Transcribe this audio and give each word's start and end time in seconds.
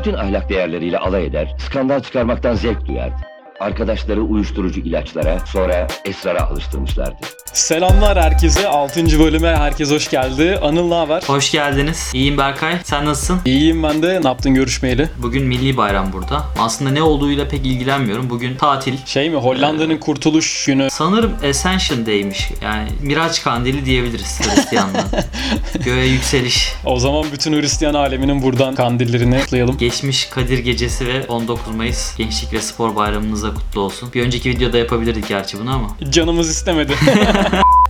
bütün 0.00 0.14
ahlak 0.14 0.48
değerleriyle 0.48 0.98
alay 0.98 1.26
eder, 1.26 1.54
skandal 1.58 2.00
çıkarmaktan 2.00 2.54
zevk 2.54 2.86
duyardı. 2.86 3.16
Arkadaşları 3.60 4.22
uyuşturucu 4.22 4.80
ilaçlara, 4.80 5.38
sonra 5.38 5.86
esrara 6.04 6.50
alıştırmışlardı. 6.50 7.26
Selamlar 7.52 8.18
herkese. 8.22 8.68
6. 8.68 9.18
bölüme 9.18 9.56
herkes 9.56 9.90
hoş 9.90 10.10
geldi. 10.10 10.58
Anıl 10.62 10.88
ne 10.88 10.94
haber? 10.94 11.22
Hoş 11.26 11.50
geldiniz. 11.52 12.10
İyiyim 12.14 12.38
Berkay. 12.38 12.78
Sen 12.84 13.04
nasılsın? 13.06 13.40
İyiyim 13.44 13.82
ben 13.82 14.02
de. 14.02 14.20
Ne 14.22 14.28
yaptın 14.28 14.54
görüşmeyeli? 14.54 15.08
Bugün 15.18 15.46
milli 15.46 15.76
bayram 15.76 16.12
burada. 16.12 16.46
Aslında 16.58 16.90
ne 16.90 17.02
olduğuyla 17.02 17.48
pek 17.48 17.66
ilgilenmiyorum. 17.66 18.30
Bugün 18.30 18.56
tatil. 18.56 18.94
Şey 19.06 19.30
mi 19.30 19.36
Hollanda'nın 19.36 19.98
kurtuluş 19.98 20.64
günü. 20.64 20.88
Sanırım 20.90 21.32
Ascension 21.50 22.06
Day'miş. 22.06 22.50
Yani 22.64 22.88
Miraç 23.02 23.42
Kandili 23.42 23.84
diyebiliriz 23.84 24.40
Hristiyanlığa. 24.40 25.04
Göğe 25.84 26.06
yükseliş. 26.06 26.72
O 26.84 26.98
zaman 26.98 27.24
bütün 27.32 27.52
Hristiyan 27.52 27.94
aleminin 27.94 28.42
buradan 28.42 28.74
kandillerini 28.74 29.40
kutlayalım. 29.40 29.78
Geçmiş 29.78 30.24
Kadir 30.26 30.58
Gecesi 30.58 31.06
ve 31.06 31.26
19 31.28 31.74
Mayıs 31.74 32.16
Gençlik 32.16 32.52
ve 32.52 32.60
Spor 32.60 32.96
Bayramınız 32.96 33.42
da 33.42 33.54
kutlu 33.54 33.80
olsun. 33.80 34.10
Bir 34.14 34.22
önceki 34.22 34.50
videoda 34.50 34.78
yapabilirdik 34.78 35.28
gerçi 35.28 35.60
bunu 35.60 35.70
ama. 35.70 35.88
Canımız 36.10 36.50
istemedi. 36.50 36.92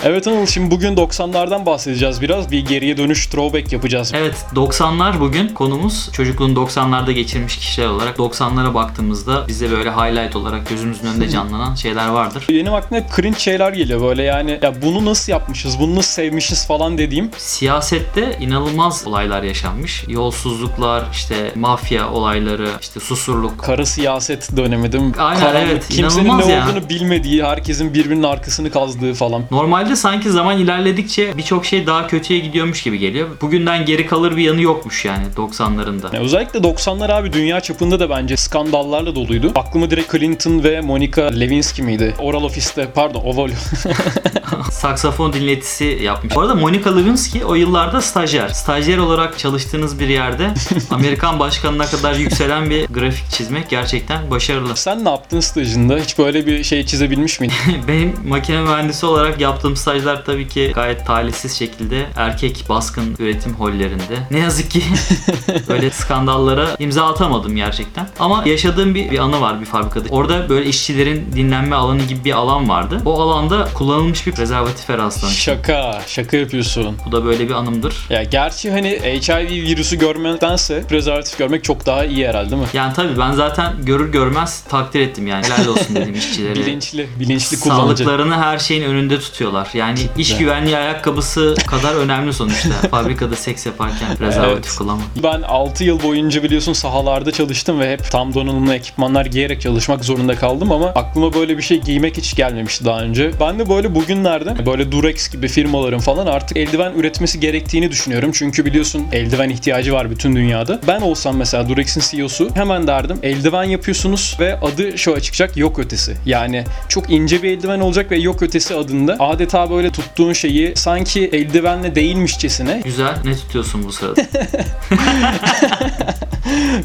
evet 0.04 0.26
Anıl 0.26 0.46
şimdi 0.46 0.70
bugün 0.70 0.96
90'lardan 0.96 1.66
bahsedeceğiz 1.66 2.20
biraz. 2.20 2.50
Bir 2.50 2.66
geriye 2.66 2.96
dönüş 2.96 3.26
throwback 3.26 3.72
yapacağız. 3.72 4.12
Evet 4.14 4.34
90'lar 4.54 5.20
bugün 5.20 5.48
konumuz. 5.48 6.08
Çocukluğunu 6.12 6.58
90'larda 6.58 7.12
geçirmiş 7.12 7.56
kişiler 7.56 7.86
olarak 7.86 8.16
90'lara 8.16 8.74
baktığımızda 8.74 9.48
bize 9.48 9.70
böyle 9.70 9.90
highlight 9.90 10.36
olarak 10.36 10.68
gözümüzün 10.68 11.06
önünde 11.06 11.28
canlanan 11.28 11.74
şeyler 11.74 12.08
vardır. 12.08 12.46
Benim 12.48 12.74
aklıma 12.74 13.02
hep 13.02 13.16
cringe 13.16 13.38
şeyler 13.38 13.72
geliyor 13.72 14.00
böyle 14.00 14.22
yani 14.22 14.58
ya 14.62 14.82
bunu 14.82 15.04
nasıl 15.04 15.32
yapmışız, 15.32 15.80
bunu 15.80 15.94
nasıl 15.94 16.10
sevmişiz 16.10 16.66
falan 16.66 16.98
dediğim. 16.98 17.30
Siyasette 17.36 18.36
inanılmaz 18.40 19.06
olaylar 19.06 19.42
yaşanmış. 19.42 20.04
Yolsuzluklar, 20.08 21.04
işte 21.12 21.52
mafya 21.54 22.10
olayları, 22.10 22.68
işte 22.80 23.00
susurluk. 23.00 23.58
Kara 23.58 23.86
siyaset 23.86 24.56
dönemi 24.56 24.92
değil 24.92 25.04
mi? 25.04 25.12
Aynen, 25.18 25.40
Karanlık, 25.40 25.70
evet. 25.72 25.88
Kimsenin 25.88 26.38
ne 26.38 26.52
ya. 26.52 26.68
olduğunu 26.68 26.88
bilmediği, 26.88 27.44
herkesin 27.44 27.94
birbirinin 27.94 28.22
arkasını 28.22 28.70
kazdığı 28.70 29.14
falan. 29.14 29.42
Normalde 29.50 29.89
sanki 29.96 30.30
zaman 30.30 30.58
ilerledikçe 30.58 31.36
birçok 31.36 31.66
şey 31.66 31.86
daha 31.86 32.06
kötüye 32.06 32.40
gidiyormuş 32.40 32.82
gibi 32.82 32.98
geliyor. 32.98 33.28
Bugünden 33.40 33.84
geri 33.86 34.06
kalır 34.06 34.36
bir 34.36 34.42
yanı 34.42 34.60
yokmuş 34.60 35.04
yani 35.04 35.24
90'larında. 35.36 36.16
Ya 36.16 36.22
özellikle 36.22 36.58
90'lar 36.58 37.12
abi 37.12 37.32
dünya 37.32 37.60
çapında 37.60 38.00
da 38.00 38.10
bence 38.10 38.36
skandallarla 38.36 39.14
doluydu. 39.14 39.52
Aklıma 39.54 39.90
direkt 39.90 40.12
Clinton 40.12 40.64
ve 40.64 40.80
Monica 40.80 41.22
Lewinsky 41.22 41.86
miydi? 41.86 42.14
Oral 42.18 42.42
Office'te 42.42 42.88
pardon 42.94 43.20
Oval 43.20 43.50
Saksafon 44.70 45.32
dinletisi 45.32 45.98
yapmış. 46.02 46.34
Bu 46.34 46.40
arada 46.40 46.54
Monica 46.54 46.96
Lewinsky 46.96 47.44
o 47.44 47.54
yıllarda 47.54 48.00
stajyer. 48.00 48.48
Stajyer 48.48 48.98
olarak 48.98 49.38
çalıştığınız 49.38 50.00
bir 50.00 50.08
yerde 50.08 50.50
Amerikan 50.90 51.38
başkanına 51.38 51.86
kadar 51.86 52.14
yükselen 52.14 52.70
bir 52.70 52.86
grafik 52.86 53.30
çizmek 53.30 53.70
gerçekten 53.70 54.30
başarılı. 54.30 54.76
Sen 54.76 55.04
ne 55.04 55.08
yaptın 55.08 55.40
stajında? 55.40 55.98
Hiç 55.98 56.18
böyle 56.18 56.46
bir 56.46 56.64
şey 56.64 56.86
çizebilmiş 56.86 57.40
miydin? 57.40 57.56
Benim 57.88 58.14
makine 58.26 58.60
mühendisi 58.60 59.06
olarak 59.06 59.40
yaptığım 59.40 59.76
stajlar 59.80 60.24
tabii 60.24 60.48
ki 60.48 60.72
gayet 60.74 61.06
talihsiz 61.06 61.58
şekilde 61.58 62.06
erkek 62.16 62.64
baskın 62.68 63.16
üretim 63.18 63.54
hollerinde. 63.54 64.16
Ne 64.30 64.38
yazık 64.38 64.70
ki 64.70 64.82
böyle 65.68 65.90
skandallara 65.90 66.68
imza 66.78 67.06
atamadım 67.06 67.56
gerçekten. 67.56 68.08
Ama 68.18 68.42
yaşadığım 68.46 68.94
bir, 68.94 69.10
bir 69.10 69.18
anı 69.18 69.40
var 69.40 69.60
bir 69.60 69.66
fabrikada. 69.66 70.08
Orada 70.10 70.48
böyle 70.48 70.68
işçilerin 70.68 71.32
dinlenme 71.32 71.76
alanı 71.76 72.02
gibi 72.02 72.24
bir 72.24 72.32
alan 72.32 72.68
vardı. 72.68 73.02
O 73.04 73.20
alanda 73.20 73.68
kullanılmış 73.74 74.26
bir 74.26 74.32
prezervatife 74.32 74.98
rastlamıştım. 74.98 75.54
Şaka, 75.54 76.02
şaka 76.06 76.36
yapıyorsun. 76.36 76.96
Bu 77.06 77.12
da 77.12 77.24
böyle 77.24 77.48
bir 77.48 77.54
anımdır. 77.54 77.94
Ya 78.10 78.22
gerçi 78.22 78.70
hani 78.70 78.88
HIV 79.28 79.50
virüsü 79.50 79.98
görmektense 79.98 80.84
prezervatif 80.88 81.38
görmek 81.38 81.64
çok 81.64 81.86
daha 81.86 82.04
iyi 82.04 82.28
herhalde 82.28 82.50
değil 82.50 82.62
mi? 82.62 82.68
Yani 82.72 82.92
tabii 82.94 83.18
ben 83.18 83.32
zaten 83.32 83.72
görür 83.82 84.12
görmez 84.12 84.64
takdir 84.68 85.00
ettim 85.00 85.26
yani. 85.26 85.46
Helal 85.46 85.66
olsun 85.66 85.96
dedim 85.96 86.14
işçilere. 86.14 86.54
Bilinçli, 86.60 87.08
bilinçli 87.20 87.60
kullanıcı. 87.60 88.04
Sağlıklarını 88.04 88.36
her 88.36 88.58
şeyin 88.58 88.82
önünde 88.82 89.20
tutuyorlar. 89.20 89.68
Yani 89.74 89.98
iş 90.18 90.36
güvenliği 90.36 90.76
ayakkabısı 90.76 91.54
kadar 91.66 91.94
önemli 91.94 92.32
sonuçta. 92.32 92.68
Fabrikada 92.90 93.36
seks 93.36 93.66
yaparken 93.66 94.16
prezervatif 94.16 94.52
Evet. 94.52 94.76
kullanmak. 94.78 95.06
Ben 95.22 95.42
6 95.42 95.84
yıl 95.84 96.02
boyunca 96.02 96.42
biliyorsun 96.42 96.72
sahalarda 96.72 97.32
çalıştım 97.32 97.80
ve 97.80 97.92
hep 97.92 98.10
tam 98.10 98.34
donanımlı 98.34 98.74
ekipmanlar 98.74 99.26
giyerek 99.26 99.60
çalışmak 99.60 100.04
zorunda 100.04 100.36
kaldım 100.36 100.72
ama 100.72 100.86
aklıma 100.86 101.34
böyle 101.34 101.56
bir 101.58 101.62
şey 101.62 101.80
giymek 101.80 102.16
hiç 102.16 102.36
gelmemişti 102.36 102.84
daha 102.84 103.00
önce. 103.00 103.30
Ben 103.40 103.58
de 103.58 103.68
böyle 103.68 103.94
bugünlerde 103.94 104.66
böyle 104.66 104.92
Durex 104.92 105.30
gibi 105.30 105.48
firmaların 105.48 106.00
falan 106.00 106.26
artık 106.26 106.56
eldiven 106.56 106.92
üretmesi 106.92 107.40
gerektiğini 107.40 107.90
düşünüyorum. 107.90 108.30
Çünkü 108.34 108.64
biliyorsun 108.64 109.06
eldiven 109.12 109.50
ihtiyacı 109.50 109.92
var 109.92 110.10
bütün 110.10 110.36
dünyada. 110.36 110.80
Ben 110.88 111.00
olsam 111.00 111.36
mesela 111.36 111.68
Durex'in 111.68 112.16
CEO'su 112.16 112.50
hemen 112.54 112.86
derdim 112.86 113.18
eldiven 113.22 113.64
yapıyorsunuz 113.64 114.36
ve 114.40 114.60
adı 114.60 114.98
şu 114.98 115.20
çıkacak 115.20 115.56
yok 115.56 115.78
ötesi. 115.78 116.16
Yani 116.26 116.64
çok 116.88 117.10
ince 117.10 117.42
bir 117.42 117.50
eldiven 117.50 117.80
olacak 117.80 118.10
ve 118.10 118.18
yok 118.18 118.42
ötesi 118.42 118.74
adında 118.74 119.16
adeta 119.18 119.59
böyle 119.70 119.90
tuttuğun 119.90 120.32
şeyi 120.32 120.72
sanki 120.76 121.30
eldivenle 121.32 121.94
değilmişçesine 121.94 122.80
Güzel. 122.84 123.14
Ne 123.24 123.36
tutuyorsun 123.36 123.84
bu 123.84 123.92
sırada? 123.92 124.22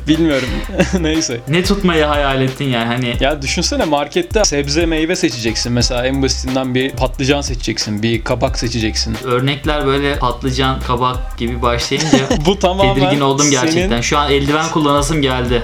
bilmiyorum. 0.07 0.49
Neyse. 0.99 1.39
ne 1.47 1.63
tutmayı 1.63 2.03
hayal 2.03 2.41
ettin 2.41 2.65
yani 2.65 2.85
hani 2.85 3.13
Ya 3.19 3.41
düşünsene 3.41 3.85
markette 3.85 4.45
sebze 4.45 4.85
meyve 4.85 5.15
seçeceksin. 5.15 5.71
Mesela 5.71 6.05
en 6.05 6.23
basitinden 6.23 6.75
bir 6.75 6.89
patlıcan 6.91 7.41
seçeceksin. 7.41 8.03
Bir 8.03 8.23
kabak 8.23 8.59
seçeceksin. 8.59 9.17
örnekler 9.23 9.85
böyle 9.85 10.19
patlıcan, 10.19 10.79
kabak 10.79 11.37
gibi 11.37 11.61
başlayınca 11.61 12.17
Bu 12.45 12.59
tamamen 12.59 12.95
tedirgin 12.95 13.21
oldum 13.21 13.51
gerçekten. 13.51 13.89
Senin, 13.89 14.01
Şu 14.01 14.17
an 14.17 14.31
eldiven 14.31 14.69
kullanasım 14.69 15.21
geldi. 15.21 15.61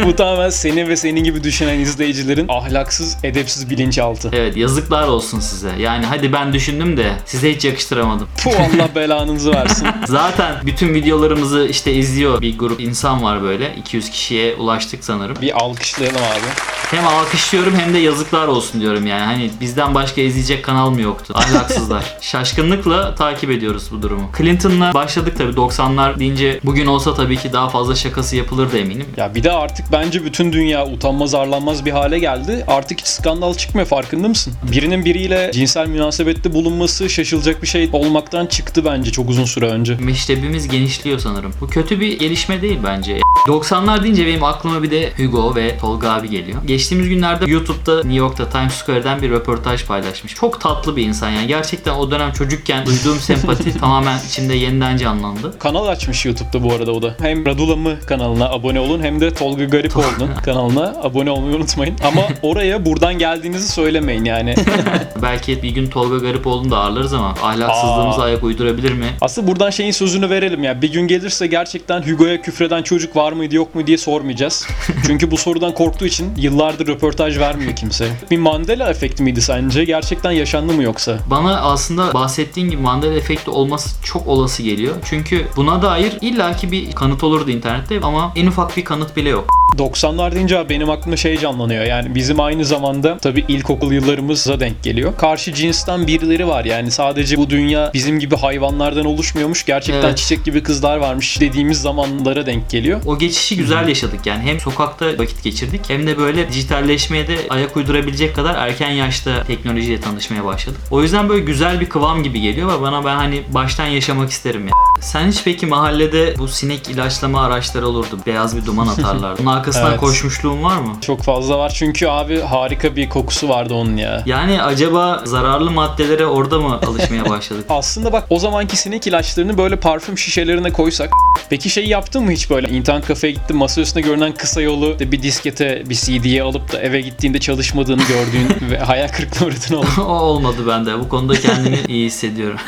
bu 0.06 0.16
tamamen 0.16 0.50
senin 0.50 0.88
ve 0.88 0.96
senin 0.96 1.24
gibi 1.24 1.44
düşünen 1.44 1.78
izleyicilerin 1.78 2.46
ahlaksız, 2.48 3.16
edepsiz 3.22 3.70
bilinçaltı. 3.70 4.30
Evet 4.32 4.56
yazıklar 4.56 5.08
olsun 5.08 5.40
size. 5.40 5.70
Yani 5.78 6.06
hadi 6.06 6.32
ben 6.32 6.52
düşündüm 6.52 6.96
de 6.96 7.12
size 7.24 7.54
hiç 7.54 7.64
yakıştıramadım. 7.64 8.28
Puh 8.44 8.52
Allah 8.60 8.88
belanızı 8.94 9.52
versin. 9.54 9.88
Zaten 10.06 10.54
bütün 10.66 10.94
videolarımızı 10.94 11.66
işte 11.70 11.92
izliyor 11.92 12.40
bir 12.40 12.58
grup 12.58 12.80
insan 12.80 13.22
var 13.22 13.42
böyle. 13.42 13.74
200 13.76 14.10
kişiye 14.10 14.54
ulaştık 14.54 15.04
sanırım. 15.04 15.36
bir 15.42 15.60
alkışlayalım 15.60 16.22
abi. 16.22 16.70
Hem 16.90 17.06
alkışlıyorum 17.06 17.74
hem 17.78 17.94
de 17.94 17.98
yazıklar 17.98 18.46
olsun 18.46 18.80
diyorum 18.80 19.06
yani. 19.06 19.24
Hani 19.24 19.50
bizden 19.60 19.94
başka 19.94 20.20
izleyecek 20.20 20.64
kanal 20.64 20.90
mı 20.90 21.00
yoktu? 21.00 21.34
Ahlaksızlar. 21.36 22.16
Şaşkınlıkla 22.20 23.14
takip 23.14 23.50
ediyoruz 23.50 23.88
bu 23.90 24.02
durumu. 24.02 24.30
Clinton'la 24.38 24.94
başladık 24.94 25.34
tabii 25.38 25.52
90'lar 25.52 26.18
deyince 26.18 26.60
bugün 26.64 26.86
olsa 26.86 27.14
tabii 27.14 27.36
ki 27.36 27.52
daha 27.52 27.68
fazla 27.68 27.94
şakası 27.94 28.36
yapılır 28.36 28.72
da 28.72 28.78
eminim. 28.78 29.06
Ya 29.16 29.34
bir 29.34 29.42
de 29.42 29.52
artık 29.52 29.89
bence 29.92 30.24
bütün 30.24 30.52
dünya 30.52 30.86
utanmaz 30.86 31.34
arlanmaz 31.34 31.84
bir 31.84 31.90
hale 31.90 32.18
geldi. 32.18 32.64
Artık 32.66 33.00
hiç 33.00 33.06
skandal 33.06 33.54
çıkmıyor 33.54 33.88
farkında 33.88 34.28
mısın? 34.28 34.52
Birinin 34.72 35.04
biriyle 35.04 35.50
cinsel 35.54 35.86
münasebette 35.86 36.54
bulunması 36.54 37.10
şaşılacak 37.10 37.62
bir 37.62 37.66
şey 37.66 37.90
olmaktan 37.92 38.46
çıktı 38.46 38.84
bence 38.84 39.12
çok 39.12 39.30
uzun 39.30 39.44
süre 39.44 39.66
önce. 39.66 39.94
Meşrebimiz 39.94 40.68
genişliyor 40.68 41.18
sanırım. 41.18 41.52
Bu 41.60 41.66
kötü 41.66 42.00
bir 42.00 42.18
gelişme 42.18 42.62
değil 42.62 42.78
bence. 42.84 43.20
90'lar 43.46 44.02
deyince 44.02 44.26
benim 44.26 44.44
aklıma 44.44 44.82
bir 44.82 44.90
de 44.90 45.12
Hugo 45.16 45.54
ve 45.54 45.78
Tolga 45.78 46.10
abi 46.10 46.30
geliyor. 46.30 46.58
Geçtiğimiz 46.66 47.08
günlerde 47.08 47.50
YouTube'da 47.50 47.96
New 47.96 48.14
York'ta 48.14 48.48
Times 48.48 48.74
Square'den 48.74 49.22
bir 49.22 49.30
röportaj 49.30 49.86
paylaşmış. 49.86 50.34
Çok 50.34 50.60
tatlı 50.60 50.96
bir 50.96 51.06
insan 51.06 51.30
yani. 51.30 51.46
Gerçekten 51.46 51.94
o 51.94 52.10
dönem 52.10 52.32
çocukken 52.32 52.86
duyduğum 52.86 53.18
sempati 53.20 53.78
tamamen 53.78 54.18
içimde 54.28 54.54
yeniden 54.54 54.96
canlandı. 54.96 55.58
Kanal 55.58 55.86
açmış 55.86 56.26
YouTube'da 56.26 56.62
bu 56.62 56.72
arada 56.72 56.92
o 56.92 57.02
da. 57.02 57.14
Hem 57.20 57.46
Radula 57.46 57.76
mı 57.76 57.96
kanalına 58.06 58.50
abone 58.50 58.80
olun 58.80 59.02
hem 59.02 59.20
de 59.20 59.34
Tolga 59.34 59.64
Garipoğlu'nun 59.80 60.34
kanalına 60.44 60.94
abone 61.02 61.30
olmayı 61.30 61.56
unutmayın. 61.56 61.96
Ama 62.04 62.22
oraya 62.42 62.86
buradan 62.86 63.14
geldiğinizi 63.14 63.68
söylemeyin 63.68 64.24
yani. 64.24 64.54
Belki 65.22 65.62
bir 65.62 65.70
gün 65.70 65.86
Tolga 65.90 66.16
Garipoğlu'nu 66.16 66.70
da 66.70 66.78
ağırlarız 66.78 67.14
ama 67.14 67.28
ahlaksızlığımıza 67.28 68.22
Aa. 68.22 68.24
ayak 68.24 68.44
uydurabilir 68.44 68.92
mi? 68.92 69.06
Aslında 69.20 69.46
buradan 69.48 69.70
şeyin 69.70 69.90
sözünü 69.90 70.30
verelim 70.30 70.64
ya. 70.64 70.82
Bir 70.82 70.92
gün 70.92 71.06
gelirse 71.08 71.46
gerçekten 71.46 72.02
Hugo'ya 72.02 72.42
küfreden 72.42 72.82
çocuk 72.82 73.16
var 73.16 73.32
mıydı 73.32 73.54
yok 73.54 73.74
mu 73.74 73.86
diye 73.86 73.98
sormayacağız. 73.98 74.66
Çünkü 75.06 75.30
bu 75.30 75.36
sorudan 75.36 75.74
korktuğu 75.74 76.06
için 76.06 76.32
yıllardır 76.36 76.86
röportaj 76.86 77.38
vermiyor 77.38 77.76
kimse. 77.76 78.08
Bir 78.30 78.38
Mandela 78.38 78.90
efekti 78.90 79.22
miydi 79.22 79.42
sence? 79.42 79.84
Gerçekten 79.84 80.30
yaşandı 80.30 80.72
mı 80.72 80.82
yoksa? 80.82 81.18
Bana 81.30 81.60
aslında 81.60 82.14
bahsettiğin 82.14 82.70
gibi 82.70 82.82
Mandela 82.82 83.14
efekti 83.14 83.50
olması 83.50 84.02
çok 84.04 84.26
olası 84.26 84.62
geliyor. 84.62 84.94
Çünkü 85.04 85.46
buna 85.56 85.82
dair 85.82 86.12
illaki 86.20 86.72
bir 86.72 86.92
kanıt 86.92 87.24
olurdu 87.24 87.50
internette 87.50 88.00
ama 88.02 88.32
en 88.36 88.46
ufak 88.46 88.76
bir 88.76 88.84
kanıt 88.84 89.16
bile 89.16 89.28
yok. 89.28 89.46
90'lar 89.78 90.34
deyince 90.34 90.68
benim 90.68 90.90
aklıma 90.90 91.16
şey 91.16 91.38
canlanıyor. 91.38 91.84
Yani 91.84 92.14
bizim 92.14 92.40
aynı 92.40 92.64
zamanda 92.64 93.18
tabii 93.18 93.44
ilkokul 93.48 93.92
yıllarımıza 93.92 94.60
denk 94.60 94.82
geliyor. 94.82 95.16
Karşı 95.16 95.54
cinsten 95.54 96.06
birileri 96.06 96.48
var. 96.48 96.64
Yani 96.64 96.90
sadece 96.90 97.36
bu 97.36 97.50
dünya 97.50 97.90
bizim 97.94 98.18
gibi 98.18 98.36
hayvanlardan 98.36 99.04
oluşmuyormuş. 99.04 99.66
Gerçekten 99.66 100.08
Evet. 100.08 100.18
çiçek 100.18 100.44
gibi 100.44 100.62
kızlar 100.62 100.96
varmış 100.96 101.40
dediğimiz 101.40 101.82
zamanlara 101.82 102.46
denk 102.46 102.70
geliyor. 102.70 103.00
O 103.06 103.18
geçişi 103.18 103.56
güzel 103.56 103.88
yaşadık 103.88 104.26
yani. 104.26 104.42
Hem 104.42 104.60
sokakta 104.60 105.06
vakit 105.18 105.42
geçirdik 105.44 105.80
hem 105.88 106.06
de 106.06 106.18
böyle 106.18 106.48
dijitalleşmeye 106.48 107.28
de 107.28 107.36
ayak 107.48 107.76
uydurabilecek 107.76 108.36
kadar 108.36 108.54
erken 108.54 108.90
yaşta 108.90 109.44
teknolojiyle 109.44 110.00
tanışmaya 110.00 110.44
başladık. 110.44 110.80
O 110.90 111.02
yüzden 111.02 111.28
böyle 111.28 111.44
güzel 111.44 111.80
bir 111.80 111.88
kıvam 111.88 112.22
gibi 112.22 112.40
geliyor 112.40 112.78
ve 112.78 112.82
bana 112.82 113.04
ben 113.04 113.16
hani 113.16 113.42
baştan 113.54 113.86
yaşamak 113.86 114.30
isterim 114.30 114.68
ya. 114.68 114.72
Sen 115.00 115.28
hiç 115.28 115.44
peki 115.44 115.66
mahallede 115.66 116.34
bu 116.38 116.48
sinek 116.48 116.88
ilaçlama 116.90 117.42
araçları 117.42 117.86
olurdu. 117.86 118.18
Beyaz 118.26 118.56
bir 118.56 118.66
duman 118.66 118.86
atarlardı. 118.98 119.42
Bunun 119.42 119.50
arkasından 119.60 119.90
Evet. 119.90 120.00
koşmuşluğun 120.00 120.62
var 120.62 120.76
mı? 120.76 120.96
Çok 121.00 121.22
fazla 121.22 121.58
var 121.58 121.72
çünkü 121.74 122.06
abi 122.08 122.40
harika 122.40 122.96
bir 122.96 123.08
kokusu 123.08 123.48
vardı 123.48 123.74
onun 123.74 123.96
ya. 123.96 124.22
Yani 124.26 124.62
acaba 124.62 125.22
zararlı 125.24 125.70
maddelere 125.70 126.26
orada 126.26 126.58
mı 126.58 126.80
alışmaya 126.86 127.28
başladık? 127.28 127.64
Aslında 127.68 128.12
bak 128.12 128.24
o 128.30 128.38
zamanki 128.38 128.76
sinek 128.76 129.06
ilaçlarını 129.06 129.58
böyle 129.58 129.76
parfüm 129.76 130.18
şişelerine 130.18 130.70
koysak. 130.72 131.10
Peki 131.50 131.70
şey 131.70 131.86
yaptın 131.86 132.24
mı 132.24 132.30
hiç 132.30 132.50
böyle 132.50 132.68
internet 132.68 133.06
kafeye 133.06 133.32
gittin 133.32 133.56
masa 133.56 133.80
üstünde 133.80 134.00
görünen 134.06 134.32
kısa 134.32 134.60
yolu 134.60 134.98
de 134.98 135.12
bir 135.12 135.22
diskete 135.22 135.82
bir 135.90 135.94
CD'ye 135.94 136.42
alıp 136.42 136.72
da 136.72 136.80
eve 136.80 137.00
gittiğinde 137.00 137.38
çalışmadığını 137.40 138.02
gördüğün 138.02 138.70
ve 138.70 138.78
hayal 138.78 139.08
kırıklığına 139.08 139.48
uğradığın 139.48 139.74
oldu. 139.74 139.86
o 140.00 140.12
olmadı 140.12 140.66
bende. 140.68 140.98
Bu 140.98 141.08
konuda 141.08 141.40
kendimi 141.40 141.78
iyi 141.88 142.06
hissediyorum. 142.06 142.58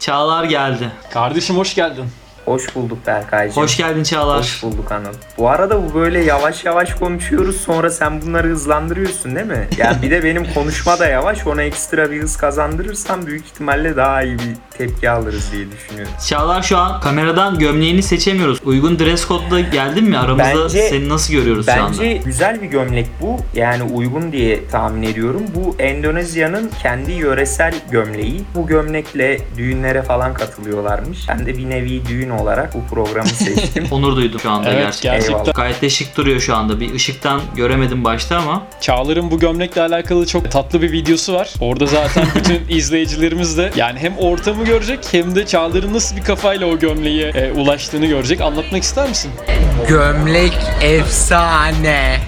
Çağlar 0.00 0.44
geldi. 0.44 0.90
Kardeşim 1.12 1.56
hoş 1.56 1.74
geldin. 1.74 2.04
Hoş 2.46 2.74
bulduk 2.74 2.98
Berkaycığım. 3.06 3.62
Hoş 3.62 3.76
geldin 3.76 4.02
Çağlar. 4.02 4.38
Hoş 4.38 4.62
bulduk 4.62 4.92
Anıl. 4.92 5.12
Bu 5.38 5.48
arada 5.48 5.82
bu 5.82 5.94
böyle 5.94 6.24
yavaş 6.24 6.64
yavaş 6.64 6.94
konuşuyoruz 6.94 7.60
sonra 7.60 7.90
sen 7.90 8.22
bunları 8.22 8.48
hızlandırıyorsun 8.48 9.36
değil 9.36 9.46
mi? 9.46 9.68
Yani 9.78 10.02
bir 10.02 10.10
de 10.10 10.24
benim 10.24 10.54
konuşma 10.54 10.98
da 10.98 11.06
yavaş 11.06 11.46
ona 11.46 11.62
ekstra 11.62 12.10
bir 12.10 12.22
hız 12.22 12.36
kazandırırsam 12.36 13.26
büyük 13.26 13.46
ihtimalle 13.46 13.96
daha 13.96 14.22
iyi 14.22 14.38
bir 14.38 14.56
tepki 14.78 15.10
alırız 15.10 15.52
diye 15.52 15.66
düşünüyorum. 15.72 16.12
Çağlar 16.28 16.62
şu 16.62 16.78
an 16.78 17.00
kameradan 17.00 17.58
gömleğini 17.58 18.02
seçemiyoruz. 18.02 18.58
Uygun 18.64 18.98
dress 18.98 19.28
code'da 19.28 19.60
geldin 19.60 20.04
mi? 20.04 20.18
Aramızda 20.18 20.64
Bence- 20.64 20.88
seni 20.88 21.08
nasıl 21.08 21.32
görüyoruz 21.34 21.66
şu 21.66 21.72
anda? 21.72 21.88
Bence 22.02 22.12
güzel 22.24 22.62
bir 22.62 22.66
gömlek 22.66 23.06
bu. 23.20 23.36
Yani 23.54 23.82
uygun 23.82 24.32
diye 24.32 24.68
tahmin 24.68 25.02
ediyorum. 25.02 25.42
Bu 25.54 25.76
Endonezya'nın 25.82 26.70
kendi 26.82 27.12
yöresel 27.12 27.74
gömleği. 27.90 28.40
Bu 28.54 28.66
gömlekle 28.66 29.40
düğünlere 29.56 30.02
falan 30.02 30.34
katılıyorlarmış. 30.34 31.18
Ben 31.28 31.46
de 31.46 31.58
bir 31.58 31.70
nevi 31.70 32.06
düğün 32.08 32.30
olarak 32.30 32.74
bu 32.74 32.94
programı 32.94 33.28
seçtim. 33.46 33.84
Onur 33.90 34.16
duydum 34.16 34.40
şu 34.40 34.50
anda 34.50 34.68
Evet 34.70 34.82
gerçekten. 34.82 35.12
gerçekten. 35.12 35.34
Eyvallah. 35.38 35.54
Gayet 35.54 35.82
de 35.82 35.90
şık 35.90 36.16
duruyor 36.16 36.40
şu 36.40 36.56
anda. 36.56 36.80
Bir 36.80 36.94
ışıktan 36.94 37.40
göremedim 37.56 38.04
başta 38.04 38.36
ama 38.36 38.62
Çağlar'ın 38.80 39.30
bu 39.30 39.38
gömlekle 39.38 39.80
alakalı 39.82 40.26
çok 40.26 40.50
tatlı 40.50 40.82
bir 40.82 40.92
videosu 40.92 41.34
var. 41.34 41.54
Orada 41.60 41.86
zaten 41.86 42.26
bütün 42.34 42.60
izleyicilerimiz 42.76 43.58
de 43.58 43.70
yani 43.76 43.98
hem 43.98 44.16
ortamı 44.18 44.65
görecek 44.66 45.08
hem 45.12 45.34
de 45.34 45.46
Çağlar'ın 45.46 45.94
nasıl 45.94 46.16
bir 46.16 46.22
kafayla 46.22 46.66
o 46.66 46.78
gömleğe 46.78 47.28
e, 47.28 47.52
ulaştığını 47.52 48.06
görecek. 48.06 48.40
Anlatmak 48.40 48.82
ister 48.82 49.08
misin? 49.08 49.30
Gömlek 49.88 50.58
efsane. 50.82 52.20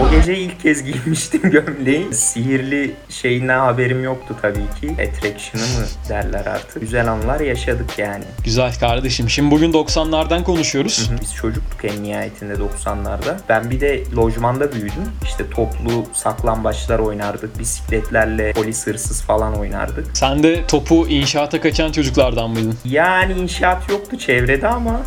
O 0.00 0.10
gece 0.10 0.38
ilk 0.38 0.60
kez 0.60 0.84
giymiştim 0.84 1.40
gömleği. 1.50 2.14
Sihirli 2.14 2.94
şeyinden 3.08 3.58
haberim 3.58 4.04
yoktu 4.04 4.36
tabii 4.42 4.54
ki. 4.80 4.90
Attraction'ı 4.90 5.62
mı 5.80 5.86
derler 6.08 6.46
artık. 6.46 6.80
Güzel 6.80 7.12
anlar 7.12 7.40
yaşadık 7.40 7.98
yani. 7.98 8.24
Güzel 8.44 8.74
kardeşim. 8.80 9.30
Şimdi 9.30 9.50
bugün 9.50 9.72
90'lardan 9.72 10.44
konuşuyoruz. 10.44 11.10
Biz 11.20 11.34
çocuktuk 11.34 11.84
en 11.84 12.02
nihayetinde 12.02 12.54
90'larda. 12.54 13.36
Ben 13.48 13.70
bir 13.70 13.80
de 13.80 14.02
lojmanda 14.16 14.72
büyüdüm. 14.72 15.04
İşte 15.24 15.50
toplu 15.50 16.06
saklambaçlar 16.12 16.98
oynardık. 16.98 17.58
Bisikletlerle 17.58 18.52
polis 18.52 18.86
hırsız 18.86 19.22
falan 19.22 19.54
oynardık. 19.58 20.06
Sen 20.16 20.42
de 20.42 20.66
topu 20.66 21.06
inşaata 21.08 21.60
kaçan 21.60 21.92
çocuklardan 21.92 22.50
mıydın? 22.50 22.74
Yani 22.84 23.32
inşaat 23.32 23.90
yoktu 23.90 24.18
çevrede 24.18 24.68
ama 24.68 25.00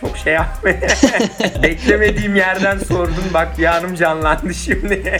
çok 0.00 0.18
şey 0.18 0.32
yapmaya 0.32 0.80
beklemediğim 1.62 2.36
yerden 2.36 2.78
sordun 2.78 3.24
bak 3.34 3.58
yanım 3.58 3.94
canlandı 3.94 4.54
şimdi. 4.54 5.18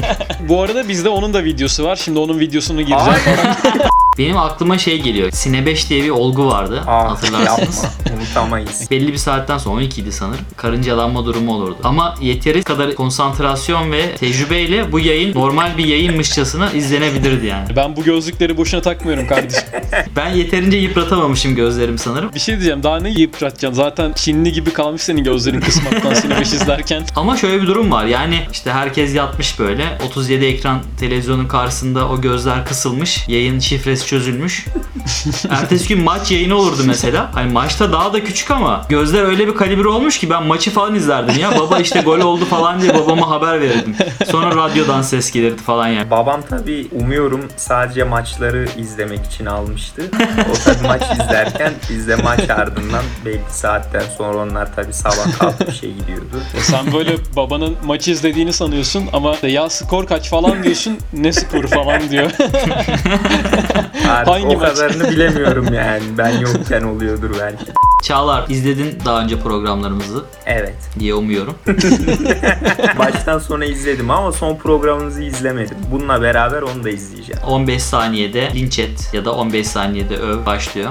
Bu 0.48 0.62
arada 0.62 0.88
bizde 0.88 1.08
onun 1.08 1.34
da 1.34 1.44
videosu 1.44 1.84
var. 1.84 1.96
Şimdi 1.96 2.18
onun 2.18 2.40
videosunu 2.40 2.82
gireceğim. 2.82 3.20
benim 4.18 4.36
aklıma 4.36 4.78
şey 4.78 5.00
geliyor. 5.02 5.30
Sine 5.30 5.66
5 5.66 5.90
diye 5.90 6.04
bir 6.04 6.10
olgu 6.10 6.46
vardı. 6.46 6.82
Aa, 6.86 7.10
hatırlarsınız. 7.10 7.84
yapma 7.84 8.16
unutamayız. 8.22 8.86
Belli 8.90 9.12
bir 9.12 9.16
saatten 9.18 9.58
sonra 9.58 9.82
12'ydi 9.82 10.10
sanırım. 10.12 10.44
Karıncalanma 10.56 11.24
durumu 11.26 11.54
olurdu. 11.54 11.76
Ama 11.84 12.14
yeteri 12.20 12.62
kadar 12.62 12.94
konsantrasyon 12.94 13.92
ve 13.92 14.14
tecrübeyle 14.16 14.92
bu 14.92 15.00
yayın 15.00 15.34
normal 15.34 15.78
bir 15.78 15.84
yayınmışçasına 15.84 16.70
izlenebilirdi 16.70 17.46
yani. 17.46 17.76
Ben 17.76 17.96
bu 17.96 18.02
gözlükleri 18.04 18.56
boşuna 18.56 18.82
takmıyorum 18.82 19.26
kardeşim. 19.26 19.62
Ben 20.16 20.28
yeterince 20.30 20.76
yıpratamamışım 20.76 21.54
gözlerim 21.56 21.98
sanırım. 21.98 22.30
bir 22.34 22.40
şey 22.40 22.54
diyeceğim. 22.54 22.82
Daha 22.82 22.96
ne 23.00 23.10
yıpratacaksın? 23.10 23.76
Zaten 23.76 24.12
Çinli 24.12 24.52
gibi 24.52 24.72
kalmış 24.72 25.02
senin 25.02 25.24
gözlerin 25.24 25.60
kısmaktan 25.60 26.14
seni 26.22 26.40
beş 26.40 26.52
izlerken. 26.52 27.02
Ama 27.16 27.36
şöyle 27.36 27.62
bir 27.62 27.66
durum 27.66 27.90
var. 27.90 28.04
Yani 28.04 28.38
işte 28.52 28.72
herkes 28.72 29.14
yatmış 29.14 29.58
böyle. 29.58 29.98
37 30.06 30.44
ekran 30.44 30.82
televizyonun 31.00 31.46
karşısında 31.48 32.08
o 32.08 32.20
gözler 32.20 32.66
kısılmış. 32.66 33.28
Yayın 33.28 33.58
şifresi 33.58 34.03
çözülmüş. 34.06 34.66
Ertesi 35.50 35.88
gün 35.88 36.04
maç 36.04 36.30
yayını 36.30 36.54
olurdu 36.56 36.82
mesela. 36.86 37.30
Hani 37.34 37.52
maçta 37.52 37.92
daha 37.92 38.12
da 38.12 38.24
küçük 38.24 38.50
ama 38.50 38.86
gözler 38.88 39.22
öyle 39.24 39.46
bir 39.48 39.54
kalibre 39.54 39.88
olmuş 39.88 40.18
ki 40.18 40.30
ben 40.30 40.42
maçı 40.42 40.70
falan 40.70 40.94
izlerdim 40.94 41.40
ya. 41.40 41.58
Baba 41.58 41.78
işte 41.78 42.00
gol 42.00 42.20
oldu 42.20 42.44
falan 42.44 42.80
diye 42.80 42.94
babama 42.94 43.30
haber 43.30 43.60
verirdim. 43.60 43.96
Sonra 44.30 44.56
radyodan 44.56 45.02
ses 45.02 45.30
gelirdi 45.30 45.62
falan 45.62 45.88
yani. 45.88 46.10
Babam 46.10 46.42
tabi 46.42 46.88
umuyorum 46.92 47.48
sadece 47.56 48.04
maçları 48.04 48.68
izlemek 48.78 49.26
için 49.26 49.46
almıştı. 49.46 50.02
O 50.50 50.64
tabi 50.64 50.86
maç 50.86 51.02
izlerken 51.20 51.72
biz 51.90 52.08
de 52.08 52.16
maç 52.16 52.50
ardından 52.50 53.02
belli 53.24 53.40
saatten 53.50 54.04
sonra 54.18 54.38
onlar 54.38 54.74
tabi 54.74 54.92
sabah 54.92 55.38
kalkıp 55.38 55.74
şey 55.74 55.92
gidiyordu. 55.92 56.42
E 56.58 56.60
Sen 56.60 56.92
böyle 56.92 57.16
babanın 57.36 57.76
maçı 57.84 58.10
izlediğini 58.10 58.52
sanıyorsun 58.52 59.04
ama 59.12 59.36
ya 59.42 59.70
skor 59.70 60.06
kaç 60.06 60.30
falan 60.30 60.62
diyorsun. 60.62 60.98
Ne 61.12 61.32
skoru 61.32 61.68
falan 61.68 62.10
diyor. 62.10 62.30
Artık 64.08 64.34
Hangi 64.34 64.46
o 64.46 64.58
maç? 64.58 64.68
kadarını 64.68 65.10
bilemiyorum 65.10 65.66
yani. 65.74 66.02
Ben 66.18 66.38
yokken 66.38 66.82
oluyordur 66.82 67.30
belki. 67.40 67.64
Çağlar 68.02 68.44
izledin 68.48 68.98
daha 69.04 69.20
önce 69.22 69.40
programlarımızı 69.40 70.24
Evet. 70.46 70.74
diye 70.98 71.14
umuyorum. 71.14 71.54
Baştan 72.98 73.38
sona 73.38 73.64
izledim 73.64 74.10
ama 74.10 74.32
son 74.32 74.56
programınızı 74.56 75.22
izlemedim. 75.22 75.76
Bununla 75.90 76.22
beraber 76.22 76.62
onu 76.62 76.84
da 76.84 76.90
izleyeceğim. 76.90 77.42
15 77.46 77.82
saniyede 77.82 78.50
linç 78.54 78.78
et 78.78 79.10
ya 79.12 79.24
da 79.24 79.32
15 79.34 79.66
saniyede 79.66 80.16
öv 80.16 80.46
başlıyor. 80.46 80.90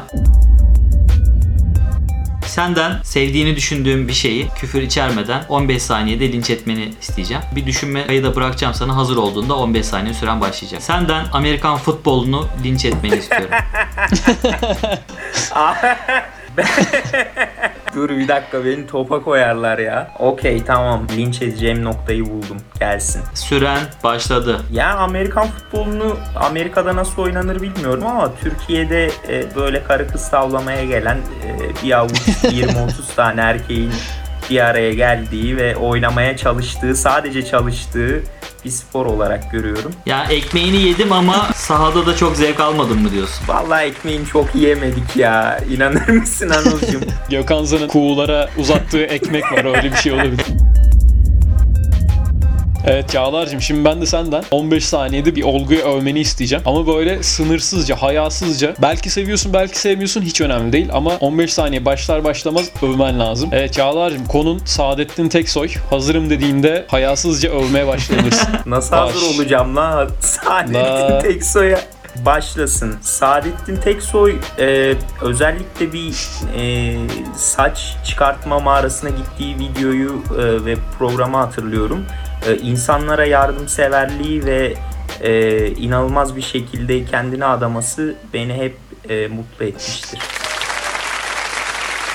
Senden 2.54 3.02
sevdiğini 3.04 3.56
düşündüğüm 3.56 4.08
bir 4.08 4.14
şeyi 4.14 4.48
küfür 4.60 4.82
içermeden 4.82 5.44
15 5.50 5.84
saniyede 5.84 6.32
linç 6.32 6.50
etmeni 6.50 6.94
isteyeceğim. 7.02 7.44
Bir 7.56 7.66
düşünme 7.66 8.08
kayıda 8.08 8.36
bırakacağım 8.36 8.74
sana 8.74 8.96
hazır 8.96 9.18
olduğunda 9.18 9.56
15 9.56 9.86
saniye 9.86 10.14
süren 10.14 10.42
başlayacak. 10.42 10.82
Senden 10.82 11.26
Amerikan 11.34 11.78
futbolunu 11.78 12.48
linç 12.64 12.86
etmeni 12.86 13.16
istiyorum. 13.16 13.50
Dur 17.96 18.10
bir 18.10 18.28
dakika 18.28 18.66
beni 18.66 18.88
topa 18.88 19.22
koyarlar 19.22 19.80
ya. 19.80 20.12
Okey 20.20 20.64
tamam 20.64 21.08
linç 21.18 21.42
edeceğim 21.42 21.84
noktayı 21.84 22.26
buldum. 22.26 22.58
Gelsin. 22.80 23.22
Süren 23.34 23.80
başladı. 24.04 24.62
Ya 24.72 24.98
Amerikan 24.98 25.48
futbolunu 25.48 26.18
Amerika'da 26.36 26.96
nasıl 26.96 27.22
oynanır 27.22 27.62
bilmiyorum 27.62 28.08
ama 28.08 28.32
Türkiye'de 28.42 29.06
e, 29.30 29.56
böyle 29.56 29.84
karı 29.84 30.08
kız 30.08 30.30
tavlamaya 30.30 30.86
gelen 30.86 31.18
e, 31.18 31.84
bir 31.84 31.98
avuç 31.98 32.12
20-30 32.44 33.16
tane 33.16 33.42
erkeğin 33.42 33.92
bir 34.50 34.60
araya 34.60 34.94
geldiği 34.94 35.58
ve 35.58 35.76
oynamaya 35.76 36.38
çalıştığı, 36.38 36.96
sadece 36.96 37.46
çalıştığı 37.46 38.24
bir 38.66 38.70
spor 38.70 39.06
olarak 39.06 39.52
görüyorum. 39.52 39.92
Ya 40.06 40.26
ekmeğini 40.30 40.82
yedim 40.82 41.12
ama 41.12 41.48
sahada 41.56 42.06
da 42.06 42.16
çok 42.16 42.36
zevk 42.36 42.60
almadım 42.60 43.02
mı 43.02 43.12
diyorsun? 43.12 43.48
Vallahi 43.48 43.86
ekmeğini 43.86 44.26
çok 44.26 44.56
yiyemedik 44.56 45.16
ya. 45.16 45.60
İnanır 45.72 46.10
mısın 46.10 46.50
Anılcım? 46.50 47.02
Gökhan 47.30 47.64
Zan'ın 47.64 47.88
kuğulara 47.88 48.50
uzattığı 48.58 49.04
ekmek 49.04 49.44
var. 49.52 49.66
Öyle 49.66 49.92
bir 49.92 49.98
şey 49.98 50.12
olabilir. 50.12 50.46
Evet 52.88 53.10
Çağlar'cığım 53.10 53.62
şimdi 53.62 53.86
ben 53.86 54.02
de 54.02 54.06
senden 54.06 54.44
15 54.52 54.86
saniyede 54.86 55.36
bir 55.36 55.44
olguyu 55.44 55.80
övmeni 55.82 56.20
isteyeceğim. 56.20 56.64
Ama 56.68 56.88
böyle 56.88 57.24
sınırsızca, 57.24 57.96
hayasızca. 57.96 58.74
Belki 58.82 59.10
seviyorsun, 59.10 59.54
belki 59.54 59.80
sevmiyorsun 59.80 60.22
hiç 60.22 60.42
önemli 60.42 60.74
değil. 60.74 60.90
Ama 60.94 61.12
15 61.20 61.54
saniye 61.54 61.86
başlar 61.86 62.24
başlamaz 62.24 62.70
övmen 62.82 63.20
lazım. 63.20 63.50
Evet 63.52 63.74
Çağlar'cığım 63.74 64.26
konun 64.26 64.62
Saadettin 64.66 65.30
Teksoy. 65.30 65.70
Hazırım 65.90 66.30
dediğinde 66.30 66.86
hayasızca 66.88 67.50
övmeye 67.52 67.88
başlayabilirsin. 67.88 68.48
Nasıl 68.66 68.92
Baş. 68.92 69.00
hazır 69.14 69.36
olacağım 69.36 69.76
la? 69.76 69.98
La. 69.98 70.08
Saadettin 70.20 71.30
Teksoy'a. 71.32 71.80
başlasın. 72.26 72.96
Saadettin 73.02 73.76
Teksoy 73.78 74.36
e, 74.60 74.94
özellikle 75.22 75.94
bir 75.94 76.16
e, 76.58 76.96
saç 77.38 77.96
çıkartma 78.06 78.60
mağarasına 78.60 79.10
gittiği 79.10 79.60
videoyu 79.60 80.24
e, 80.40 80.66
ve 80.66 80.76
programı 81.00 81.38
hatırlıyorum. 81.38 82.06
E, 82.48 82.58
insanlara 82.58 83.26
yardımseverliği 83.26 84.46
ve 84.46 84.74
e, 85.22 85.68
inanılmaz 85.68 86.36
bir 86.36 86.42
şekilde 86.42 87.06
kendini 87.06 87.46
adaması 87.46 88.16
beni 88.34 88.54
hep 88.54 88.76
e, 89.10 89.28
mutlu 89.28 89.66
etmiştir. 89.66 90.20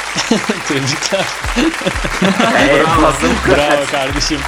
Tebrikler. 0.68 1.24
Kadar. 2.38 3.56
Bravo 3.58 3.86
kardeşim. 3.92 4.38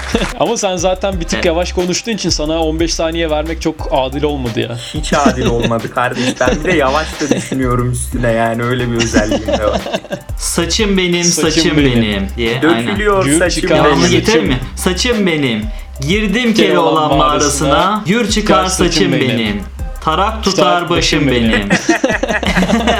Ama 0.40 0.56
sen 0.56 0.76
zaten 0.76 1.20
bir 1.20 1.24
tık 1.24 1.44
yavaş 1.44 1.72
konuştuğun 1.72 2.12
için 2.12 2.30
sana 2.30 2.58
15 2.62 2.94
saniye 2.94 3.30
vermek 3.30 3.62
çok 3.62 3.88
adil 3.92 4.22
olmadı 4.22 4.60
ya. 4.60 4.76
Hiç 4.94 5.12
adil 5.12 5.46
olmadı 5.46 5.94
kardeş. 5.94 6.24
Ben 6.40 6.50
bir 6.64 6.72
de 6.72 6.76
yavaş 6.76 7.06
da 7.20 7.36
düşünüyorum 7.36 7.92
üstüne 7.92 8.32
yani 8.32 8.62
öyle 8.62 8.90
bir 8.90 8.96
özelliğim 8.96 9.46
de 9.46 9.64
var. 9.64 9.80
Saçım 10.38 10.96
benim, 10.96 11.24
saçım, 11.24 11.50
Saçım 11.62 11.76
benim. 11.76 12.02
benim. 12.02 12.28
diye. 12.36 12.60
Aynen. 12.68 12.86
Dökülüyor 12.86 13.24
Gül 13.24 13.38
saçım 13.38 13.70
benim. 13.70 14.10
getirir 14.10 14.42
mi? 14.42 14.58
Saçım 14.76 15.26
benim. 15.26 15.64
Girdim 16.08 16.54
Kele 16.54 16.66
Keloğlan 16.68 16.92
olan 17.10 17.18
mağarasına. 17.18 17.68
mağarasına. 17.68 18.02
Gür 18.06 18.30
çıkar 18.30 18.66
saçım 18.66 19.12
benim. 19.12 19.28
benim. 19.28 19.62
Tarak 20.00 20.45
tutar 20.45 20.88
başım 20.90 21.26
benim. 21.30 21.52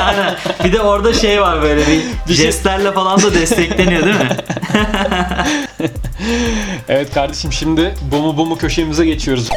Aynen. 0.07 0.37
Bir 0.65 0.73
de 0.73 0.81
orada 0.81 1.13
şey 1.15 1.41
var 1.43 1.63
böyle 1.63 1.81
bir, 1.87 2.01
Bir 2.29 2.35
şey- 2.35 2.45
jestlerle 2.45 2.93
falan 2.93 3.23
da 3.23 3.35
destekleniyor 3.35 4.05
değil 4.05 4.17
mi? 4.17 4.29
Evet 6.89 7.15
kardeşim 7.15 7.53
şimdi 7.53 7.95
bomu 8.13 8.37
bomu 8.37 8.59
köşemize 8.59 9.05
geçiyoruz. 9.05 9.49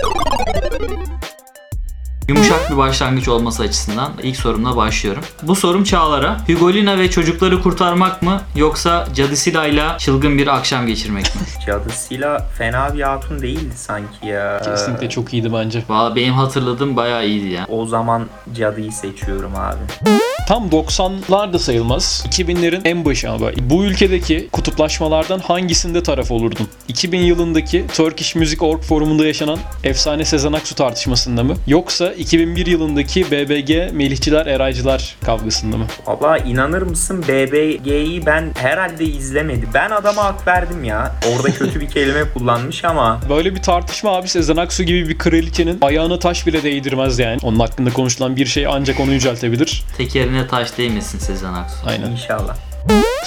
Yumuşak 2.27 2.71
bir 2.71 2.77
başlangıç 2.77 3.27
olması 3.27 3.63
açısından 3.63 4.11
ilk 4.23 4.35
sorumla 4.37 4.75
başlıyorum. 4.75 5.23
Bu 5.43 5.55
sorum 5.55 5.83
Çağlar'a. 5.83 6.37
Hugolina 6.47 6.99
ve 6.99 7.09
çocukları 7.09 7.61
kurtarmak 7.61 8.21
mı 8.21 8.41
yoksa 8.55 9.07
Cadisila 9.15 9.67
ile 9.67 9.83
çılgın 9.97 10.37
bir 10.37 10.47
akşam 10.47 10.87
geçirmek 10.87 11.25
mi? 11.35 11.41
Cadısıyla 11.65 12.39
fena 12.57 12.93
bir 12.93 13.01
hatun 13.01 13.41
değildi 13.41 13.73
sanki 13.75 14.27
ya. 14.27 14.61
Kesinlikle 14.65 15.09
çok 15.09 15.33
iyiydi 15.33 15.53
bence. 15.53 15.83
Valla 15.89 16.15
benim 16.15 16.33
hatırladığım 16.33 16.95
bayağı 16.95 17.27
iyiydi 17.27 17.47
ya. 17.47 17.65
O 17.69 17.85
zaman 17.85 18.25
cadıyı 18.55 18.91
seçiyorum 18.91 19.51
abi. 19.55 20.09
Tam 20.47 20.67
90'lar 20.69 21.53
da 21.53 21.59
sayılmaz. 21.59 22.25
2000'lerin 22.29 22.81
en 22.85 23.05
başı 23.05 23.29
ama. 23.29 23.47
Bu 23.61 23.85
ülkedeki 23.85 24.49
kutuplaşmalardan 24.51 25.39
hangisinde 25.39 26.03
taraf 26.03 26.31
olurdun? 26.31 26.67
2000 26.87 27.19
yılındaki 27.19 27.85
Turkish 27.95 28.35
Music 28.35 28.65
Org 28.65 28.81
forumunda 28.81 29.25
yaşanan 29.25 29.59
efsane 29.83 30.25
Sezen 30.25 30.53
Aksu 30.53 30.75
tartışmasında 30.75 31.43
mı? 31.43 31.55
Yoksa 31.67 32.13
2001 32.13 32.65
yılındaki 32.65 33.31
BBG 33.31 33.93
Melihçiler 33.93 34.45
Eraycılar 34.45 35.15
kavgasında 35.25 35.77
mı? 35.77 35.85
Valla 36.05 36.37
inanır 36.37 36.81
mısın 36.81 37.23
BBG'yi 37.27 38.25
ben 38.25 38.51
herhalde 38.55 39.05
izlemedim. 39.05 39.69
Ben 39.73 39.89
adama 39.91 40.23
hak 40.23 40.47
verdim 40.47 40.83
ya. 40.83 41.15
Orada 41.35 41.51
kötü 41.53 41.79
bir 41.81 41.87
kelime 41.89 42.23
kullanmış 42.33 42.85
ama 42.85 43.19
Böyle 43.29 43.55
bir 43.55 43.61
tartışma 43.61 44.11
abi 44.11 44.27
Sezen 44.27 44.57
Aksu 44.57 44.83
gibi 44.83 45.09
bir 45.09 45.17
kraliçenin 45.17 45.77
ayağına 45.81 46.19
taş 46.19 46.47
bile 46.47 46.63
değdirmez 46.63 47.19
yani. 47.19 47.37
Onun 47.43 47.59
hakkında 47.59 47.93
konuşulan 47.93 48.35
bir 48.35 48.45
şey 48.45 48.67
ancak 48.67 48.99
onu 48.99 49.11
yüceltebilir. 49.11 49.83
Tekerine 50.23 50.47
taş 50.47 50.77
değmesin 50.77 51.19
Sezen 51.19 51.53
Aksu. 51.53 51.75
Aynen. 51.85 52.11
inşallah. 52.11 52.55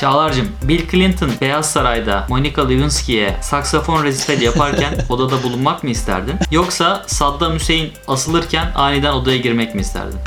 Çağlar'cığım 0.01 0.49
Bill 0.63 0.89
Clinton 0.91 1.31
Beyaz 1.41 1.71
Saray'da 1.71 2.27
Monica 2.29 2.67
Lewinsky'ye 2.69 3.37
saksafon 3.41 4.05
rezital 4.05 4.43
yaparken 4.43 4.95
odada 5.09 5.43
bulunmak 5.43 5.85
mı 5.85 5.91
isterdin? 5.91 6.35
Yoksa 6.51 7.03
Saddam 7.07 7.55
Hüseyin 7.55 7.93
asılırken 8.09 8.73
aniden 8.75 9.13
odaya 9.13 9.37
girmek 9.37 9.75
mi 9.75 9.81
isterdin? 9.81 10.19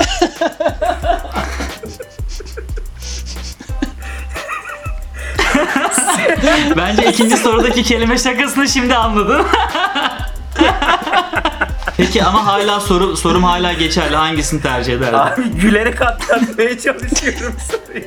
Bence 6.76 7.10
ikinci 7.10 7.36
sorudaki 7.36 7.82
kelime 7.82 8.18
şakasını 8.18 8.68
şimdi 8.68 8.94
anladın. 8.94 9.42
Peki 12.00 12.24
ama 12.24 12.46
hala 12.46 12.80
soru 12.80 13.16
sorum 13.16 13.44
hala 13.44 13.72
geçerli. 13.72 14.16
Hangisini 14.16 14.62
tercih 14.62 14.92
ederdin? 14.94 15.18
Abi 15.18 15.42
gülerek 15.60 16.02
atlatmaya 16.02 16.78
çalışıyorum 16.78 17.54
soruyu. 17.70 18.04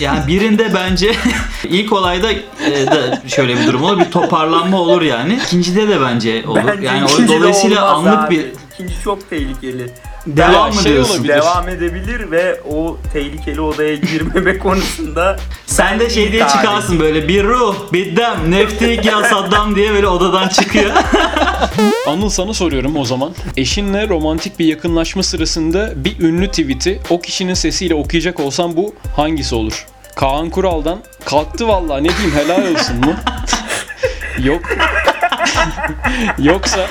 Yani 0.00 0.26
birinde 0.26 0.74
bence 0.74 1.14
ilk 1.64 1.92
olayda 1.92 2.32
e, 2.32 2.86
da 2.86 3.22
şöyle 3.28 3.56
bir 3.60 3.66
durum 3.66 3.82
olur. 3.82 3.98
Bir 4.00 4.10
toparlanma 4.10 4.80
olur 4.80 5.02
yani. 5.02 5.34
İkincide 5.46 5.88
de 5.88 6.00
bence 6.00 6.44
olur. 6.46 6.60
Bence 6.66 6.86
yani 6.86 7.04
o 7.04 7.28
dolayısıyla 7.28 7.96
olmaz 7.96 8.14
anlık 8.14 8.26
abi. 8.26 8.36
bir 8.36 8.46
İkinci 8.74 8.94
çok 9.04 9.30
tehlikeli. 9.30 9.90
devam 10.26 10.52
Ya 10.54 10.66
mı 10.66 10.72
şey 10.82 10.92
diyorsun? 10.92 11.14
olabilir. 11.14 11.34
Devam 11.34 11.68
edebilir 11.68 12.30
ve 12.30 12.60
o 12.70 12.96
tehlikeli 13.12 13.60
odaya 13.60 13.94
girmeme 13.94 14.58
konusunda 14.58 15.36
Sen 15.66 16.00
de 16.00 16.10
şey 16.10 16.32
diye 16.32 16.48
çıkarsın 16.48 17.00
böyle 17.00 17.28
bir 17.28 17.44
ruh, 17.44 17.76
bir 17.92 18.16
dem, 18.16 18.50
neftik 18.50 19.04
ya 19.04 19.22
Saddam 19.24 19.74
diye 19.76 19.92
böyle 19.94 20.06
odadan 20.08 20.48
çıkıyor. 20.48 20.90
Anıl 22.06 22.28
sana 22.28 22.54
soruyorum 22.54 22.96
o 22.96 23.04
zaman. 23.04 23.34
Eşinle 23.56 24.08
romantik 24.08 24.58
bir 24.58 24.64
yakınlaşma 24.66 25.22
sırasında 25.22 26.04
bir 26.04 26.20
ünlü 26.20 26.48
tweet'i 26.48 27.00
o 27.10 27.20
kişinin 27.20 27.54
sesiyle 27.54 27.94
okuyacak 27.94 28.40
olsan 28.40 28.76
bu 28.76 28.94
hangisi 29.16 29.54
olur? 29.54 29.86
Kaan 30.14 30.50
Kural'dan 30.50 30.98
kalktı 31.24 31.68
vallahi 31.68 32.04
ne 32.04 32.08
diyeyim 32.08 32.36
helal 32.36 32.74
olsun 32.74 32.96
mu? 32.96 33.14
Yok. 34.44 34.62
Yoksa 36.38 36.86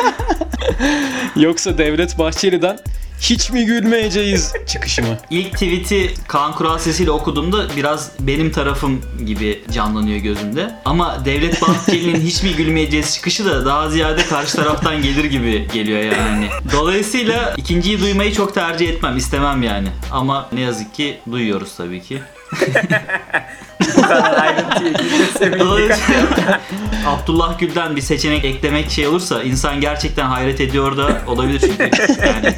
Yoksa 1.36 1.78
Devlet 1.78 2.18
Bahçeli'den 2.18 2.78
hiç 3.20 3.50
mi 3.50 3.64
gülmeyeceğiz 3.66 4.52
çıkışı 4.66 5.02
mı? 5.02 5.18
İlk 5.30 5.52
tweet'i 5.52 6.14
Kaan 6.28 6.52
Kural 6.52 6.78
sesiyle 6.78 7.10
okuduğumda 7.10 7.76
biraz 7.76 8.10
benim 8.20 8.52
tarafım 8.52 9.02
gibi 9.26 9.64
canlanıyor 9.72 10.18
gözümde. 10.18 10.74
Ama 10.84 11.24
Devlet 11.24 11.62
Bahçeli'nin 11.62 12.20
hiç 12.26 12.42
mi 12.42 12.52
gülmeyeceğiz 12.52 13.14
çıkışı 13.14 13.44
da 13.44 13.66
daha 13.66 13.90
ziyade 13.90 14.26
karşı 14.26 14.56
taraftan 14.56 15.02
gelir 15.02 15.24
gibi 15.24 15.68
geliyor 15.72 16.00
yani. 16.00 16.48
Dolayısıyla 16.72 17.54
ikinciyi 17.56 18.00
duymayı 18.00 18.32
çok 18.34 18.54
tercih 18.54 18.88
etmem, 18.88 19.16
istemem 19.16 19.62
yani. 19.62 19.88
Ama 20.10 20.48
ne 20.52 20.60
yazık 20.60 20.94
ki 20.94 21.18
duyuyoruz 21.30 21.76
tabii 21.76 22.02
ki. 22.02 22.22
kadar 24.10 24.42
ayrıntıya 24.42 25.58
Dolayısıyla 25.60 26.60
Abdullah 27.06 27.58
Gül'den 27.58 27.96
bir 27.96 28.00
seçenek 28.00 28.44
eklemek 28.44 28.90
şey 28.90 29.06
olursa 29.06 29.42
insan 29.42 29.80
gerçekten 29.80 30.26
hayret 30.26 30.60
ediyor 30.60 30.96
da 30.96 31.08
olabilir 31.26 31.60
çünkü. 31.60 31.82
Yani 32.26 32.54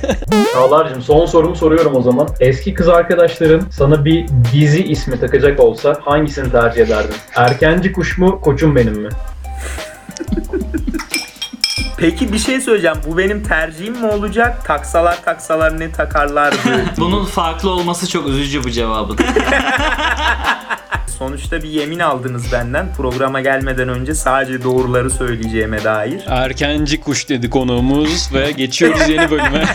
Çağlar'cığım 0.52 1.02
son 1.02 1.26
sorumu 1.26 1.56
soruyorum 1.56 1.97
o 1.97 2.02
zaman. 2.02 2.28
Eski 2.40 2.75
kız 2.75 2.88
arkadaşların 2.88 3.66
sana 3.71 4.04
bir 4.04 4.26
dizi 4.52 4.85
ismi 4.85 5.21
takacak 5.21 5.61
olsa 5.61 5.99
hangisini 6.04 6.50
tercih 6.52 6.82
ederdin? 6.82 7.16
Erkenci 7.35 7.92
kuş 7.92 8.18
mu, 8.18 8.40
koçum 8.40 8.76
benim 8.76 8.94
mi? 8.94 9.09
Peki 12.02 12.32
bir 12.32 12.38
şey 12.38 12.61
söyleyeceğim. 12.61 12.97
Bu 13.06 13.18
benim 13.18 13.42
tercihim 13.42 14.00
mi 14.00 14.06
olacak? 14.06 14.64
Taksalar 14.64 15.23
taksalar 15.25 15.80
ne 15.80 15.92
takarlardı? 15.92 16.56
bunun 16.99 17.25
farklı 17.25 17.71
olması 17.71 18.09
çok 18.09 18.28
üzücü 18.28 18.64
bu 18.64 18.71
cevabın. 18.71 19.18
Sonuçta 21.23 21.62
bir 21.62 21.69
yemin 21.69 21.99
aldınız 21.99 22.52
benden. 22.52 22.95
Programa 22.95 23.41
gelmeden 23.41 23.88
önce 23.88 24.14
sadece 24.14 24.62
doğruları 24.62 25.11
söyleyeceğime 25.11 25.85
dair. 25.85 26.23
Erkenci 26.26 27.00
kuş 27.00 27.29
dedi 27.29 27.50
konuğumuz 27.50 28.35
ve 28.35 28.50
geçiyoruz 28.50 29.09
yeni 29.09 29.31
bölüme. 29.31 29.64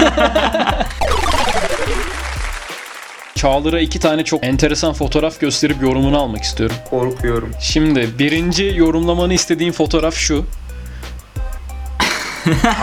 Çağlar'a 3.36 3.80
iki 3.80 4.00
tane 4.00 4.24
çok 4.24 4.46
enteresan 4.46 4.94
fotoğraf 4.94 5.40
gösterip 5.40 5.82
yorumunu 5.82 6.18
almak 6.18 6.44
istiyorum. 6.44 6.76
Korkuyorum. 6.90 7.52
Şimdi 7.62 8.10
birinci 8.20 8.74
yorumlamanı 8.76 9.34
istediğim 9.34 9.74
fotoğraf 9.74 10.16
şu. 10.16 10.46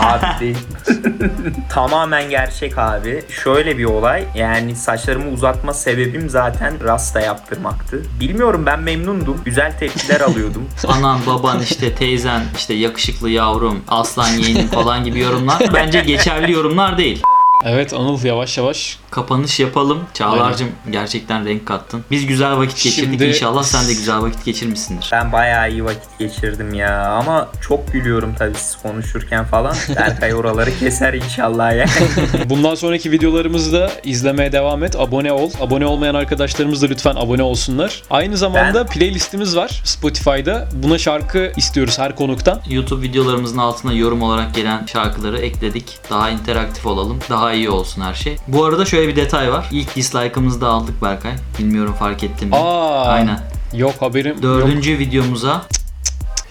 Abi 0.01 0.39
değil. 0.39 0.57
Tamamen 1.69 2.29
gerçek 2.29 2.77
abi. 2.77 3.23
Şöyle 3.29 3.77
bir 3.77 3.85
olay. 3.85 4.23
Yani 4.35 4.75
saçlarımı 4.75 5.31
uzatma 5.31 5.73
sebebim 5.73 6.29
zaten 6.29 6.83
rasta 6.83 7.19
yaptırmaktı. 7.19 8.01
Bilmiyorum 8.19 8.63
ben 8.65 8.79
memnundum. 8.79 9.41
Güzel 9.45 9.79
tepkiler 9.79 10.21
alıyordum. 10.21 10.69
Anan, 10.87 11.19
baban, 11.27 11.59
işte 11.59 11.95
teyzen, 11.95 12.43
işte 12.57 12.73
yakışıklı 12.73 13.29
yavrum, 13.29 13.83
aslan 13.87 14.27
yeğenim 14.27 14.67
falan 14.67 15.03
gibi 15.03 15.19
yorumlar 15.19 15.63
bence 15.73 15.99
geçerli 15.99 16.51
yorumlar 16.51 16.97
değil. 16.97 17.23
Evet 17.63 17.93
Anıl 17.93 18.23
yavaş 18.23 18.57
yavaş 18.57 18.99
Kapanış 19.11 19.59
yapalım. 19.59 19.99
Çağlar'cığım 20.13 20.69
gerçekten 20.91 21.45
renk 21.45 21.65
kattın. 21.65 22.03
Biz 22.11 22.25
güzel 22.25 22.57
vakit 22.57 22.83
geçirdik. 22.83 23.09
Şimdi- 23.11 23.25
İnşallah 23.25 23.63
sen 23.63 23.87
de 23.87 23.93
güzel 23.93 24.21
vakit 24.21 24.45
geçirmişsindir. 24.45 25.09
Ben 25.11 25.31
bayağı 25.31 25.71
iyi 25.71 25.85
vakit 25.85 26.19
geçirdim 26.19 26.73
ya 26.73 27.07
ama 27.09 27.47
çok 27.61 27.93
gülüyorum 27.93 28.35
tabii 28.39 28.55
siz 28.55 28.77
konuşurken 28.81 29.45
falan. 29.45 29.75
Berkay 29.95 30.33
oraları 30.35 30.79
keser 30.79 31.13
inşallah 31.13 31.75
ya. 31.75 31.85
Bundan 32.49 32.75
sonraki 32.75 33.11
videolarımızı 33.11 33.73
da 33.73 33.91
izlemeye 34.03 34.51
devam 34.51 34.83
et. 34.83 34.95
Abone 34.99 35.31
ol. 35.31 35.51
Abone 35.61 35.85
olmayan 35.85 36.15
arkadaşlarımız 36.15 36.81
da 36.81 36.85
lütfen 36.87 37.15
abone 37.15 37.43
olsunlar. 37.43 38.03
Aynı 38.09 38.37
zamanda 38.37 38.85
Ben- 38.85 38.87
playlistimiz 38.93 39.55
var 39.55 39.81
Spotify'da. 39.85 40.67
Buna 40.73 40.97
şarkı 40.97 41.51
istiyoruz 41.57 41.99
her 41.99 42.15
konuktan. 42.15 42.61
YouTube 42.69 43.01
videolarımızın 43.01 43.57
altına 43.57 43.93
yorum 43.93 44.21
olarak 44.21 44.55
gelen 44.55 44.85
şarkıları 44.85 45.37
ekledik. 45.39 45.85
Daha 46.09 46.29
interaktif 46.29 46.85
olalım. 46.85 47.19
Daha 47.29 47.44
iyi 47.53 47.69
olsun 47.69 48.01
her 48.01 48.13
şey. 48.13 48.37
Bu 48.47 48.65
arada 48.65 48.85
şöyle 48.85 49.07
bir 49.07 49.15
detay 49.15 49.51
var. 49.51 49.67
İlk 49.71 49.95
dislike'ımızı 49.95 50.61
da 50.61 50.67
aldık 50.67 51.01
Berkay. 51.01 51.31
Bilmiyorum 51.59 51.95
fark 51.99 52.23
ettin 52.23 52.49
mi? 52.49 52.55
Aa, 52.55 53.05
Aynen. 53.05 53.39
Yok 53.73 53.95
haberim. 53.99 54.41
Dördüncü 54.41 54.99
videomuza 54.99 55.61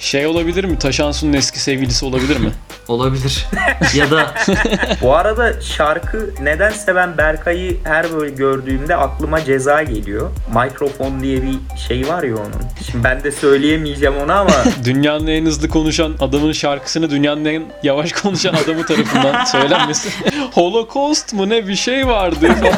Şey 0.05 0.27
olabilir 0.27 0.65
mi? 0.65 0.79
Taşan 0.79 1.13
Su'nun 1.13 1.33
eski 1.33 1.61
sevgilisi 1.61 2.05
olabilir 2.05 2.37
mi? 2.37 2.51
olabilir. 2.89 3.47
ya 3.95 4.11
da 4.11 4.35
Bu 5.03 5.15
arada 5.15 5.61
şarkı 5.61 6.31
nedense 6.43 6.95
ben 6.95 7.19
Berkay'ı 7.19 7.77
her 7.85 8.13
böyle 8.13 8.35
gördüğümde 8.35 8.97
aklıma 8.97 9.45
ceza 9.45 9.83
geliyor. 9.83 10.31
Mikrofon 10.55 11.21
diye 11.21 11.43
bir 11.43 11.79
şey 11.89 12.09
var 12.09 12.23
ya 12.23 12.35
onun. 12.37 12.63
Şimdi 12.91 13.05
ben 13.05 13.25
de 13.25 13.33
söyleyemeyeceğim 13.33 14.15
onu 14.25 14.33
ama 14.33 14.51
Dünyanın 14.85 15.27
en 15.27 15.47
hızlı 15.47 15.69
konuşan 15.69 16.15
adamın 16.21 16.53
şarkısını 16.53 17.11
dünyanın 17.11 17.45
en 17.45 17.63
yavaş 17.83 18.13
konuşan 18.13 18.55
adamı 18.55 18.87
tarafından 18.87 19.45
söylenmesi. 19.45 20.09
Holocaust 20.53 21.35
mu 21.35 21.49
ne 21.49 21.69
bir 21.69 21.77
şey 21.77 22.07
vardı 22.07 22.49
falan. 22.61 22.75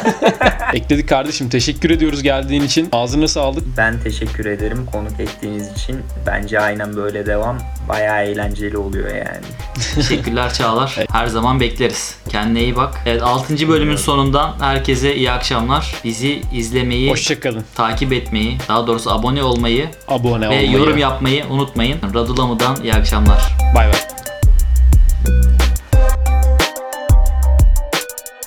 Ekledik 0.73 1.09
kardeşim. 1.09 1.49
Teşekkür 1.49 1.89
ediyoruz 1.89 2.23
geldiğin 2.23 2.61
için. 2.63 2.89
Ağzına 2.91 3.27
sağlık. 3.27 3.77
ben 3.77 3.99
teşekkür 3.99 4.45
ederim 4.45 4.85
konuk 4.91 5.19
ettiğiniz 5.19 5.71
için. 5.71 5.99
Bence 6.25 6.59
aynen 6.59 6.95
böyle 6.95 7.25
devam. 7.25 7.57
Bayağı 7.89 8.23
eğlenceli 8.23 8.77
oluyor 8.77 9.07
yani. 9.15 9.45
teşekkürler 9.95 10.53
Çağlar. 10.53 10.97
Her 11.11 11.27
zaman 11.27 11.59
bekleriz. 11.59 12.15
Kendine 12.29 12.61
iyi 12.63 12.75
bak. 12.75 12.93
Evet 13.05 13.23
6. 13.23 13.67
bölümün 13.69 13.95
sonundan 13.95 14.55
herkese 14.59 15.15
iyi 15.15 15.31
akşamlar. 15.31 15.95
Bizi 16.03 16.41
izlemeyi, 16.53 17.11
Hoşçakalın. 17.11 17.63
takip 17.75 18.13
etmeyi, 18.13 18.57
daha 18.69 18.87
doğrusu 18.87 19.11
abone 19.11 19.43
olmayı 19.43 19.85
Abone 20.07 20.45
ve 20.45 20.47
olmayı. 20.49 20.71
yorum 20.71 20.97
yapmayı 20.97 21.45
unutmayın. 21.49 21.97
Radulamu'dan 22.13 22.83
iyi 22.83 22.93
akşamlar. 22.93 23.41
Bay 23.75 23.87
bay. 23.87 23.93